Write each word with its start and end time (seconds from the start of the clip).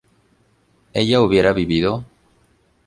¿ella 0.93 1.21
hubiera 1.21 1.53
vivido? 1.53 2.03